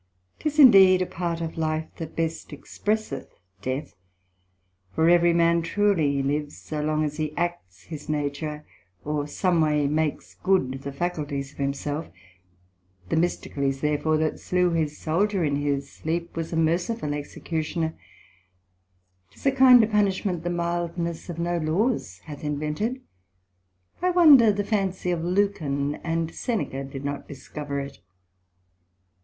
'Tis 0.39 0.57
indeed 0.57 0.99
a 0.99 1.05
part 1.05 1.41
of 1.41 1.59
life 1.59 1.85
that 1.97 2.15
best 2.15 2.49
expresseth 2.51 3.27
death; 3.61 3.93
for 4.95 5.07
every 5.07 5.31
man 5.31 5.61
truely 5.61 6.23
lives, 6.23 6.57
so 6.57 6.81
long 6.81 7.03
as 7.03 7.17
he 7.17 7.37
acts 7.37 7.83
his 7.83 8.09
nature, 8.09 8.65
or 9.05 9.27
some 9.27 9.61
way 9.61 9.85
makes 9.85 10.33
good 10.33 10.81
the 10.81 10.91
faculties 10.91 11.51
of 11.51 11.59
himself: 11.59 12.09
Themistocles 13.09 13.81
therefore 13.81 14.17
that 14.17 14.39
slew 14.39 14.71
his 14.71 14.97
Soldier 14.97 15.43
in 15.43 15.57
his 15.57 15.91
sleep, 15.91 16.35
was 16.35 16.51
a 16.51 16.57
merciful 16.57 17.13
Executioner: 17.13 17.93
'tis 19.29 19.45
a 19.45 19.51
kind 19.51 19.83
of 19.83 19.91
punishment 19.91 20.43
the 20.43 20.49
mildness 20.49 21.29
of 21.29 21.37
no 21.37 21.59
laws 21.59 22.21
hath 22.25 22.43
invented; 22.43 23.01
I 24.01 24.09
wonder 24.09 24.51
the 24.51 24.63
fancy 24.63 25.11
of 25.11 25.23
Lucan 25.23 25.93
and 25.97 26.33
Seneca 26.33 26.83
did 26.83 27.05
not 27.05 27.27
discover 27.27 27.79
it. 27.81 27.99